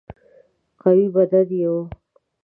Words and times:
قوي 0.81 1.05
بدن 1.15 1.49
یې 1.59 1.65
وو. 1.73 1.81